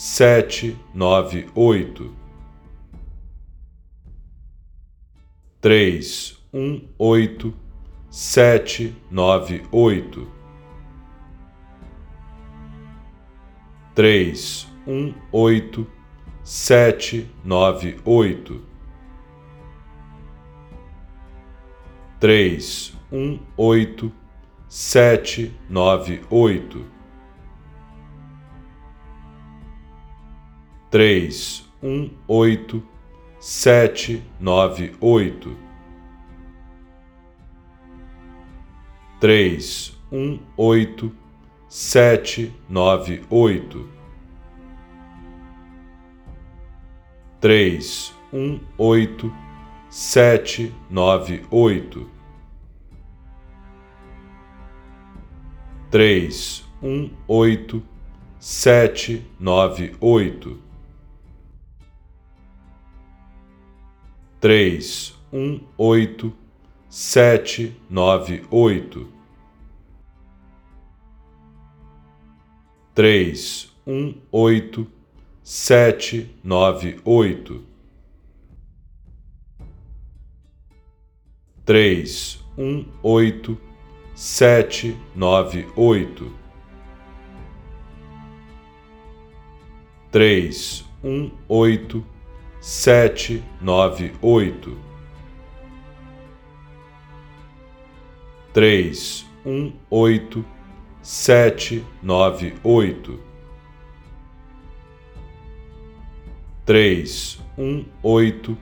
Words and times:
798 0.00 2.10
318 5.60 7.52
798 8.10 10.26
318 13.94 15.86
798 16.44 18.60
318 22.20 24.12
798 24.70 26.99
318 30.90 32.82
798 33.40 35.56
318 39.20 41.12
798 41.68 43.88
318 47.40 49.32
798 49.90 52.06
318 55.90 57.82
798 58.40 60.69
318 64.40 66.32
798 66.88 69.06
318 72.94 74.86
798 75.42 77.64
318 81.66 83.58
798 84.14 86.30
318 90.12 92.04
798 92.60 94.76
318 98.52 100.44
798 101.02 103.18
318 106.66 108.56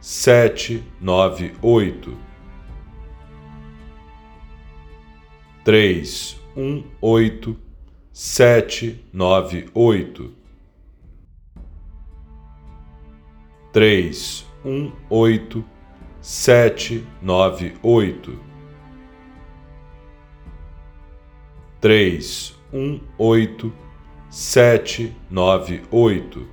798 0.00 2.16
318 5.64 7.56
798 8.12 10.45
318 13.76 15.62
798 16.22 18.38
318 21.82 23.72
798 24.30 26.46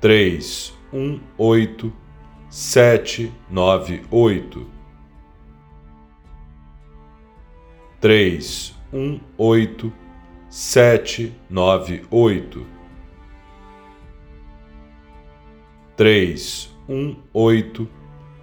318 0.00 1.92
798 2.50 4.66
318 8.00 9.92
798 10.48 12.79
318 16.00 17.86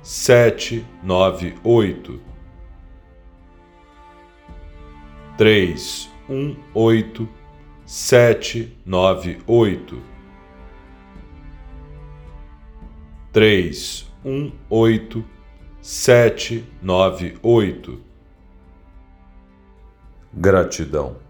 798 0.04 2.22
318 5.38 7.28
798 7.86 10.02
318 13.34 15.26
798 15.82 18.00
Gratidão. 20.32 21.27